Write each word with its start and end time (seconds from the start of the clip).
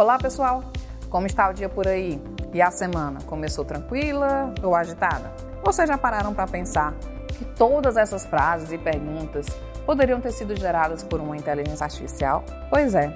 Olá, 0.00 0.16
pessoal! 0.16 0.64
Como 1.10 1.26
está 1.26 1.50
o 1.50 1.52
dia 1.52 1.68
por 1.68 1.86
aí? 1.86 2.18
E 2.54 2.62
a 2.62 2.70
semana? 2.70 3.20
Começou 3.26 3.66
tranquila 3.66 4.50
ou 4.62 4.74
agitada? 4.74 5.30
Vocês 5.62 5.86
já 5.86 5.98
pararam 5.98 6.32
para 6.32 6.46
pensar 6.46 6.94
que 7.28 7.44
todas 7.44 7.98
essas 7.98 8.24
frases 8.24 8.72
e 8.72 8.78
perguntas 8.78 9.46
poderiam 9.84 10.18
ter 10.18 10.32
sido 10.32 10.56
geradas 10.56 11.02
por 11.02 11.20
uma 11.20 11.36
inteligência 11.36 11.84
artificial? 11.84 12.42
Pois 12.70 12.94
é, 12.94 13.14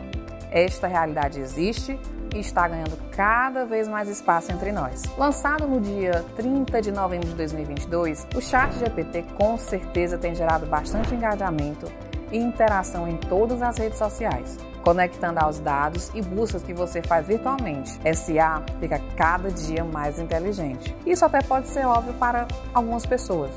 esta 0.50 0.86
realidade 0.86 1.40
existe 1.40 1.98
e 2.34 2.40
está 2.40 2.66
ganhando 2.68 2.98
cada 3.12 3.64
vez 3.64 3.88
mais 3.88 4.08
espaço 4.08 4.52
entre 4.52 4.72
nós. 4.72 5.02
Lançado 5.16 5.66
no 5.66 5.80
dia 5.80 6.24
30 6.36 6.82
de 6.82 6.92
novembro 6.92 7.28
de 7.28 7.34
2022, 7.34 8.26
o 8.34 8.40
Chat 8.40 8.72
GPT 8.78 9.24
com 9.38 9.56
certeza 9.56 10.18
tem 10.18 10.34
gerado 10.34 10.66
bastante 10.66 11.14
engajamento 11.14 11.90
e 12.32 12.38
interação 12.38 13.06
em 13.06 13.16
todas 13.16 13.62
as 13.62 13.78
redes 13.78 13.98
sociais, 13.98 14.58
conectando 14.82 15.38
aos 15.38 15.60
dados 15.60 16.10
e 16.14 16.20
buscas 16.20 16.62
que 16.62 16.74
você 16.74 17.00
faz 17.00 17.26
virtualmente. 17.26 17.98
SA 18.14 18.62
fica 18.80 19.00
cada 19.16 19.50
dia 19.50 19.84
mais 19.84 20.18
inteligente. 20.18 20.94
Isso 21.06 21.24
até 21.24 21.40
pode 21.40 21.68
ser 21.68 21.86
óbvio 21.86 22.14
para 22.14 22.46
algumas 22.74 23.06
pessoas, 23.06 23.50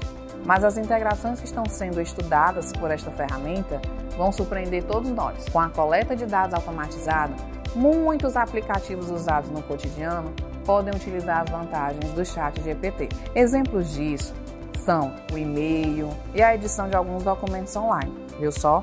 mas 0.46 0.64
as 0.64 0.78
integrações 0.78 1.40
que 1.40 1.46
estão 1.46 1.66
sendo 1.66 2.00
estudadas 2.00 2.72
por 2.74 2.92
esta 2.92 3.12
ferramenta 3.12 3.82
vão 4.18 4.32
surpreender 4.32 4.84
todos 4.84 5.10
nós. 5.12 5.48
Com 5.50 5.60
a 5.60 5.70
coleta 5.70 6.16
de 6.16 6.26
dados 6.26 6.54
automatizada, 6.54 7.34
muitos 7.76 8.36
aplicativos 8.36 9.10
usados 9.10 9.50
no 9.50 9.62
cotidiano 9.62 10.34
podem 10.66 10.94
utilizar 10.94 11.42
as 11.42 11.50
vantagens 11.50 12.12
do 12.12 12.26
chat 12.26 12.62
GPT. 12.62 13.10
Exemplos 13.34 13.94
disso 13.94 14.34
são 14.78 15.14
o 15.34 15.38
e-mail 15.38 16.10
e 16.34 16.42
a 16.42 16.56
edição 16.56 16.90
de 16.90 16.96
alguns 16.96 17.24
documentos 17.24 17.76
online. 17.76 18.14
Viu 18.40 18.52
só? 18.52 18.82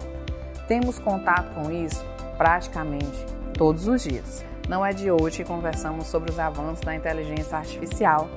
Temos 0.68 0.98
contato 0.98 1.54
com 1.54 1.70
isso 1.70 2.04
praticamente 2.36 3.24
todos 3.56 3.86
os 3.86 4.02
dias. 4.02 4.44
Não 4.68 4.84
é 4.84 4.92
de 4.92 5.10
hoje 5.10 5.38
que 5.38 5.44
conversamos 5.44 6.06
sobre 6.06 6.30
os 6.30 6.38
avanços 6.38 6.84
da 6.84 6.94
inteligência 6.94 7.58
artificial 7.58 8.28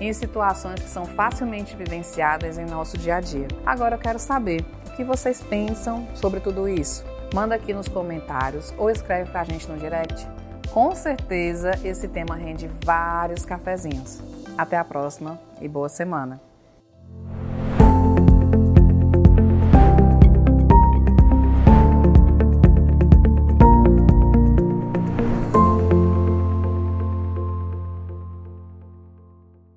em 0.00 0.12
situações 0.12 0.80
que 0.80 0.88
são 0.88 1.04
facilmente 1.04 1.74
vivenciadas 1.76 2.58
em 2.58 2.66
nosso 2.66 2.98
dia 2.98 3.16
a 3.16 3.20
dia. 3.20 3.46
Agora 3.64 3.94
eu 3.94 3.98
quero 3.98 4.18
saber 4.18 4.64
o 4.88 4.96
que 4.96 5.04
vocês 5.04 5.42
pensam 5.42 6.06
sobre 6.14 6.40
tudo 6.40 6.68
isso. 6.68 7.04
Manda 7.34 7.54
aqui 7.54 7.72
nos 7.72 7.88
comentários 7.88 8.72
ou 8.78 8.90
escreve 8.90 9.30
pra 9.30 9.44
gente 9.44 9.68
no 9.68 9.76
direct. 9.76 10.26
Com 10.72 10.94
certeza 10.94 11.72
esse 11.84 12.08
tema 12.08 12.34
rende 12.34 12.70
vários 12.84 13.44
cafezinhos. 13.44 14.20
Até 14.56 14.76
a 14.76 14.84
próxima 14.84 15.38
e 15.60 15.68
boa 15.68 15.88
semana! 15.88 16.40